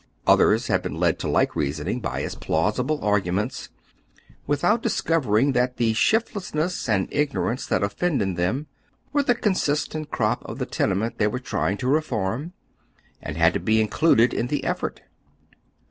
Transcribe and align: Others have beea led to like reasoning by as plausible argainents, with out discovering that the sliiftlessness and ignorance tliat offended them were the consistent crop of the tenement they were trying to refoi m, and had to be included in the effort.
Others 0.25 0.65
have 0.65 0.81
beea 0.81 0.97
led 0.97 1.19
to 1.19 1.27
like 1.27 1.55
reasoning 1.55 1.99
by 1.99 2.23
as 2.23 2.33
plausible 2.33 2.97
argainents, 3.01 3.69
with 4.47 4.63
out 4.63 4.81
discovering 4.81 5.51
that 5.51 5.77
the 5.77 5.93
sliiftlessness 5.93 6.89
and 6.89 7.07
ignorance 7.11 7.67
tliat 7.67 7.83
offended 7.83 8.35
them 8.35 8.65
were 9.13 9.21
the 9.21 9.35
consistent 9.35 10.09
crop 10.09 10.43
of 10.43 10.57
the 10.57 10.65
tenement 10.65 11.19
they 11.19 11.27
were 11.27 11.37
trying 11.37 11.77
to 11.77 11.85
refoi 11.85 12.33
m, 12.33 12.53
and 13.21 13.37
had 13.37 13.53
to 13.53 13.59
be 13.59 13.79
included 13.79 14.33
in 14.33 14.47
the 14.47 14.63
effort. 14.63 15.01